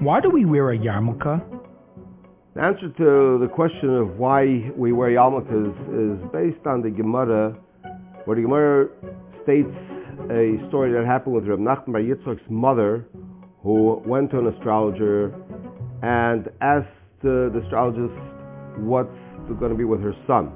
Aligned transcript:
why 0.00 0.18
do 0.18 0.30
we 0.30 0.46
wear 0.46 0.70
a 0.72 0.78
yarmulke? 0.78 1.44
The 2.54 2.62
answer 2.62 2.88
to 2.88 3.38
the 3.38 3.48
question 3.52 3.94
of 3.94 4.16
why 4.16 4.70
we 4.74 4.92
wear 4.92 5.10
yarmulkes 5.10 5.50
is 5.52 6.32
based 6.32 6.66
on 6.66 6.80
the 6.80 6.90
Gemara, 6.90 7.52
where 8.24 8.34
the 8.34 8.42
Gemara 8.42 8.88
states 9.42 9.68
a 10.30 10.56
story 10.68 10.92
that 10.92 11.04
happened 11.06 11.34
with 11.34 11.44
Reb 11.44 11.58
Nachman 11.58 11.92
Bar 11.92 12.00
Yitzchak's 12.00 12.42
mother, 12.48 13.06
who 13.62 14.02
went 14.06 14.30
to 14.30 14.38
an 14.38 14.46
astrologer 14.46 15.34
and 16.02 16.48
asked 16.62 16.88
the 17.22 17.52
astrologist 17.62 18.18
what's 18.78 19.10
going 19.58 19.70
to 19.70 19.76
be 19.76 19.84
with 19.84 20.00
her 20.00 20.14
son. 20.26 20.50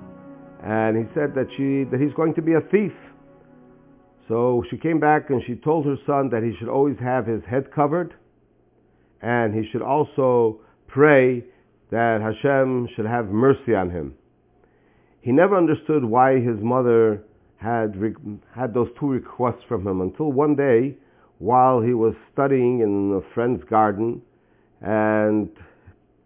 And 0.65 0.97
he 0.97 1.05
said 1.13 1.35
that 1.35 1.49
she 1.59 1.85
that 1.91 2.01
he's 2.01 2.15
going 2.15 2.35
to 2.35 2.43
be 2.43 2.55
a 2.55 2.63
thief. 2.73 2.93
So 4.27 4.65
she 4.71 4.79
came 4.79 4.99
back 4.99 5.29
and 5.29 5.43
she 5.47 5.57
told 5.57 5.85
her 5.85 5.97
son 6.07 6.31
that 6.31 6.43
he 6.43 6.57
should 6.59 6.71
always 6.71 6.97
have 6.99 7.27
his 7.27 7.43
head 7.45 7.71
covered 7.75 8.15
and 9.25 9.55
he 9.55 9.69
should 9.73 9.81
also 9.81 10.61
pray 10.87 11.43
that 11.91 12.21
Hashem 12.21 12.89
should 12.95 13.07
have 13.07 13.29
mercy 13.31 13.75
on 13.75 13.91
him. 13.91 14.15
He 15.23 15.33
never 15.33 15.57
understood 15.57 16.05
why 16.05 16.35
his 16.35 16.61
mother 16.61 17.25
had 17.57 17.95
had 18.55 18.75
those 18.75 18.89
two 19.01 19.07
requests 19.07 19.65
from 19.67 19.87
him 19.87 20.03
until 20.03 20.31
one 20.31 20.55
day 20.55 20.99
while 21.39 21.81
he 21.81 21.95
was 21.95 22.15
studying 22.33 22.81
in 22.81 23.19
a 23.19 23.35
friend's 23.35 23.65
garden 23.65 24.21
and 24.83 25.49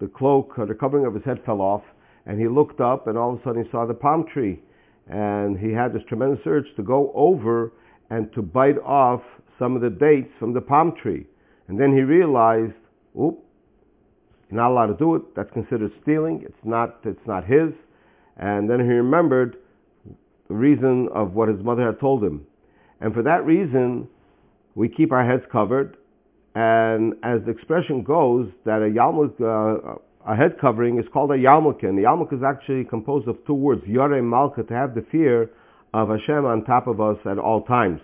the 0.00 0.08
cloak 0.08 0.58
or 0.58 0.66
the 0.66 0.74
covering 0.74 1.06
of 1.06 1.14
his 1.14 1.22
head 1.24 1.38
fell 1.46 1.60
off 1.60 1.82
and 2.26 2.40
he 2.40 2.48
looked 2.48 2.80
up 2.80 3.06
and 3.06 3.16
all 3.16 3.34
of 3.34 3.40
a 3.40 3.42
sudden 3.44 3.64
he 3.64 3.70
saw 3.70 3.86
the 3.86 3.94
palm 3.94 4.24
tree 4.34 4.60
and 5.08 5.56
he 5.56 5.70
had 5.70 5.92
this 5.92 6.02
tremendous 6.08 6.40
urge 6.46 6.66
to 6.76 6.82
go 6.82 7.12
over 7.14 7.72
and 8.10 8.32
to 8.34 8.42
bite 8.42 8.78
off 8.84 9.22
some 9.58 9.76
of 9.76 9.82
the 9.82 9.90
dates 9.90 10.30
from 10.40 10.52
the 10.52 10.60
palm 10.60 10.92
tree. 11.00 11.26
And 11.68 11.78
then 11.78 11.92
he 11.94 12.00
realized, 12.00 12.74
oop, 13.18 13.44
you're 14.50 14.60
not 14.60 14.70
allowed 14.70 14.86
to 14.86 14.94
do 14.94 15.14
it. 15.16 15.22
That's 15.36 15.50
considered 15.52 15.92
stealing. 16.02 16.42
It's 16.44 16.64
not, 16.64 16.98
it's 17.04 17.26
not 17.26 17.44
his. 17.44 17.72
And 18.36 18.68
then 18.70 18.80
he 18.80 18.86
remembered 18.86 19.56
the 20.48 20.54
reason 20.54 21.08
of 21.14 21.34
what 21.34 21.48
his 21.48 21.62
mother 21.62 21.86
had 21.86 22.00
told 22.00 22.24
him. 22.24 22.46
And 23.00 23.12
for 23.12 23.22
that 23.22 23.44
reason, 23.44 24.08
we 24.74 24.88
keep 24.88 25.12
our 25.12 25.24
heads 25.24 25.42
covered. 25.52 25.96
And 26.54 27.14
as 27.22 27.40
the 27.44 27.50
expression 27.50 28.02
goes, 28.02 28.48
that 28.64 28.78
a 28.78 28.90
yarmulke, 28.90 29.40
uh, 29.40 29.98
a 30.26 30.36
head 30.36 30.58
covering 30.60 30.98
is 30.98 31.04
called 31.12 31.30
a 31.30 31.36
yarmulke. 31.36 31.84
And 31.84 31.98
the 31.98 32.02
yarmulke 32.02 32.32
is 32.32 32.42
actually 32.42 32.84
composed 32.84 33.28
of 33.28 33.36
two 33.46 33.54
words, 33.54 33.82
yore 33.86 34.22
malka, 34.22 34.62
to 34.62 34.74
have 34.74 34.94
the 34.94 35.04
fear 35.12 35.50
of 35.92 36.08
Hashem 36.08 36.44
on 36.44 36.64
top 36.64 36.86
of 36.86 37.00
us 37.00 37.18
at 37.26 37.38
all 37.38 37.62
times. 37.64 38.00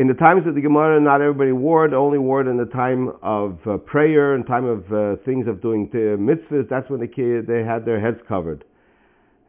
In 0.00 0.06
the 0.06 0.14
times 0.14 0.46
of 0.46 0.54
the 0.54 0.60
Gemara, 0.60 1.00
not 1.00 1.20
everybody 1.20 1.50
wore 1.50 1.84
it, 1.84 1.92
only 1.92 2.18
wore 2.18 2.40
it 2.40 2.46
in 2.46 2.56
the 2.56 2.66
time 2.66 3.10
of 3.20 3.58
uh, 3.66 3.78
prayer 3.78 4.36
and 4.36 4.46
time 4.46 4.64
of 4.64 4.84
uh, 4.92 5.20
things 5.24 5.48
of 5.48 5.60
doing 5.60 5.88
mitzvahs. 5.88 6.68
That's 6.70 6.88
when 6.88 7.00
the 7.00 7.08
kid, 7.08 7.48
they 7.48 7.64
had 7.64 7.84
their 7.84 8.00
heads 8.00 8.18
covered. 8.28 8.62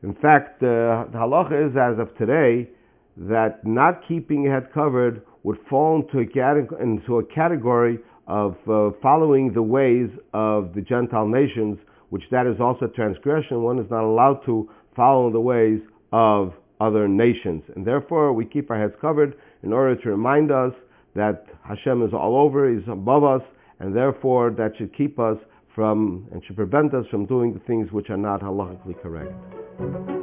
In 0.02 0.16
fact, 0.16 0.64
uh, 0.64 1.06
the 1.12 1.20
halacha 1.20 1.70
is, 1.70 1.78
as 1.78 2.00
of 2.00 2.18
today, 2.18 2.68
that 3.16 3.64
not 3.64 4.02
keeping 4.08 4.42
your 4.42 4.60
head 4.60 4.74
covered 4.74 5.22
would 5.44 5.60
fall 5.70 6.02
into 6.02 6.18
a, 6.18 6.82
into 6.82 7.20
a 7.20 7.26
category 7.26 8.00
of 8.26 8.56
uh, 8.68 8.90
following 9.04 9.54
the 9.54 9.62
ways 9.62 10.10
of 10.34 10.74
the 10.74 10.82
Gentile 10.82 11.28
nations, 11.28 11.78
which 12.10 12.24
that 12.32 12.48
is 12.48 12.60
also 12.60 12.88
transgression. 12.88 13.62
One 13.62 13.78
is 13.78 13.92
not 13.92 14.04
allowed 14.04 14.42
to 14.48 14.68
follow 14.96 15.32
the 15.32 15.40
ways 15.40 15.80
of 16.12 16.54
other 16.80 17.08
nations. 17.08 17.64
And 17.76 17.86
therefore, 17.86 18.34
we 18.34 18.46
keep 18.46 18.72
our 18.72 18.80
heads 18.80 18.94
covered 19.02 19.36
in 19.64 19.74
order 19.74 19.96
to 20.02 20.10
remind 20.10 20.52
us 20.52 20.74
that 21.16 21.46
Hashem 21.68 22.04
is 22.04 22.14
all 22.14 22.38
over, 22.38 22.72
He's 22.74 22.88
above 22.88 23.24
us, 23.24 23.42
and 23.80 23.96
therefore 23.96 24.52
that 24.52 24.74
should 24.78 24.96
keep 24.96 25.20
us 25.20 25.38
from 25.76 26.28
and 26.32 26.44
should 26.46 26.56
prevent 26.56 26.94
us 26.94 27.06
from 27.10 27.26
doing 27.26 27.54
the 27.54 27.60
things 27.62 27.92
which 27.92 28.10
are 28.10 28.18
not 28.18 28.42
halachically 28.42 29.00
correct. 29.02 30.19